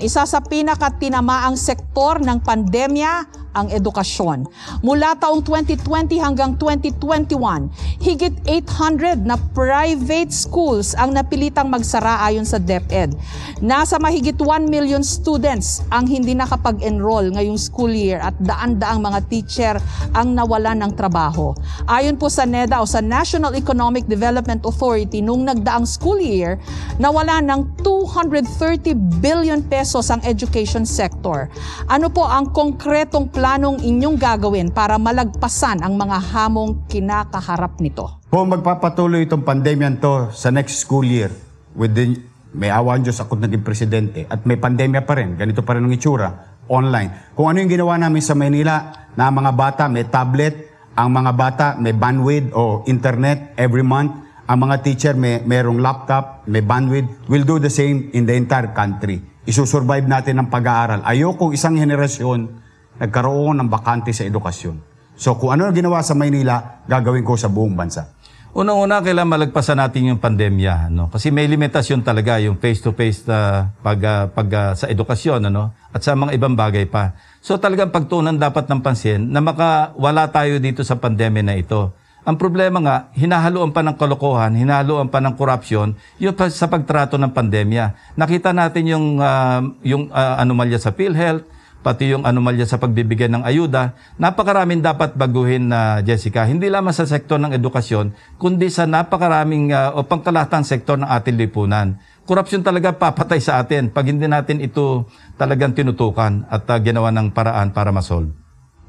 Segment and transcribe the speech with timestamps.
[0.00, 3.12] Isa sa pinakatinamaang sektor ng pandemya
[3.54, 4.46] ang edukasyon.
[4.82, 7.70] Mula taong 2020 hanggang 2021,
[8.02, 13.14] higit 800 na private schools ang napilitang magsara ayon sa DepEd.
[13.60, 19.74] Nasa mahigit 1 million students ang hindi nakapag-enroll ngayong school year at daan-daang mga teacher
[20.14, 21.52] ang nawalan ng trabaho.
[21.90, 26.56] Ayon po sa NEDA o sa National Economic Development Authority, nung nagdaang school year,
[26.96, 31.50] nawala ng 230 billion pesos ang education sector.
[31.90, 38.20] Ano po ang konkretong planong inyong gagawin para malagpasan ang mga hamong kinakaharap nito?
[38.28, 41.32] Kung magpapatuloy itong pandemyan to sa next school year,
[41.72, 42.20] within,
[42.52, 45.94] may awan Diyos ako naging presidente at may pandemya pa rin, ganito pa rin ang
[45.96, 47.32] itsura, online.
[47.32, 51.66] Kung ano yung ginawa namin sa Maynila, na mga bata may tablet, ang mga bata
[51.80, 57.48] may bandwidth o internet every month, ang mga teacher may merong laptop, may bandwidth, we'll
[57.48, 59.16] do the same in the entire country.
[59.48, 61.00] Isusurvive natin ang pag-aaral.
[61.08, 62.68] Ayoko isang henerasyon
[63.00, 64.76] nagkaroon ng bakante sa edukasyon.
[65.16, 68.12] So kung ano ang ginawa sa Maynila, gagawin ko sa buong bansa.
[68.50, 70.90] Unang-una, kailangan malagpasan natin yung pandemya.
[70.90, 71.06] Ano?
[71.06, 75.70] Kasi may limitasyon talaga yung face-to-face na pag, ah, pag, ah, sa edukasyon ano?
[75.94, 77.14] at sa mga ibang bagay pa.
[77.38, 81.94] So talagang pagtunan dapat ng pansin na makawala tayo dito sa pandemya na ito.
[82.26, 87.30] Ang problema nga, hinahaluan pa ng kalokohan, hinahaluan pa ng korupsyon yung sa pagtrato ng
[87.30, 88.18] pandemya.
[88.18, 93.40] Nakita natin yung, ah, yung ah, anomalya sa PhilHealth, pati yung anomalya sa pagbibigay ng
[93.40, 99.72] ayuda, napakaraming dapat baguhin na Jessica, hindi lamang sa sektor ng edukasyon, kundi sa napakaraming
[99.72, 101.96] uh, o pangkalatang sektor ng ating lipunan.
[102.28, 105.08] Korupsyon talaga papatay sa atin pag hindi natin ito
[105.40, 108.30] talagang tinutukan at uh, ginawa ng paraan para masolve.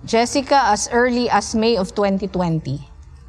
[0.04, 2.28] Jessica, as early as May of 2020,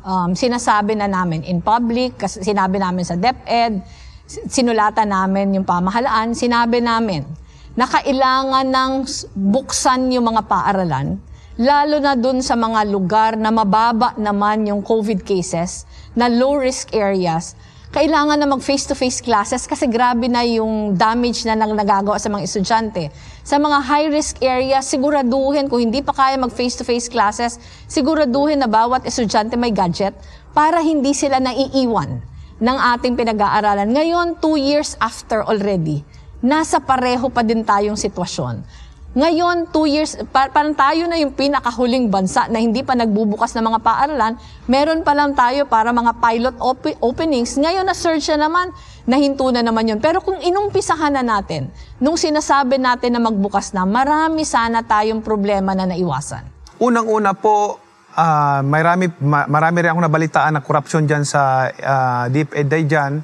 [0.03, 3.85] um, sinasabi na namin in public, sinabi namin sa DepEd,
[4.27, 7.42] sinulatan namin yung pamahalaan, sinabi namin
[7.73, 8.93] na kailangan ng
[9.33, 11.17] buksan yung mga paaralan,
[11.57, 17.57] lalo na dun sa mga lugar na mababa naman yung COVID cases, na low-risk areas,
[17.93, 22.49] kailangan na mag face-to-face classes kasi grabe na yung damage na nang nagagawa sa mga
[22.49, 23.13] estudyante.
[23.45, 27.61] Sa mga high-risk areas, siguraduhin kung hindi pa kaya mag face-to-face classes,
[27.93, 30.17] siguraduhin na bawat estudyante may gadget
[30.57, 32.25] para hindi sila naiiwan
[32.65, 33.93] ng ating pinag-aaralan.
[33.93, 36.01] Ngayon, two years after already,
[36.43, 38.67] nasa pareho pa din tayong sitwasyon.
[39.13, 43.61] Ngayon, two years, pa- parang tayo na yung pinakahuling bansa na hindi pa nagbubukas ng
[43.61, 44.41] mga paaralan.
[44.65, 47.61] Meron pa lang tayo para mga pilot op- openings.
[47.61, 48.73] Ngayon, na-search na naman,
[49.05, 50.01] nahinto na naman yun.
[50.01, 51.69] Pero kung inumpisahan na natin,
[52.01, 56.49] nung sinasabi natin na magbukas na, marami sana tayong problema na naiwasan.
[56.81, 57.85] Unang-una po,
[58.17, 63.21] ah, marami, ma- marami rin akong nabalitaan na korupsyon dyan sa uh, DepEd dyan.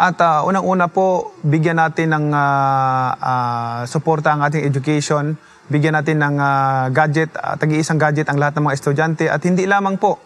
[0.00, 5.36] At ah, unang-una po, bigyan natin ng ah, ah, suporta ang ating education,
[5.68, 9.28] bigyan natin ng ah, gadget, uh, tag-iisang gadget ang lahat ng mga estudyante.
[9.28, 10.16] At hindi lamang po,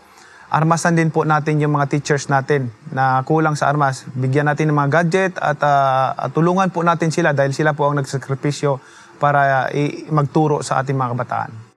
[0.54, 4.06] armasan din po natin yung mga teachers natin na kulang sa armas.
[4.14, 7.98] Bigyan natin ng mga gadget at, at tulungan po natin sila dahil sila po ang
[7.98, 8.78] nagsakripisyo
[9.18, 11.64] para i- magturo sa ating mga kabataan.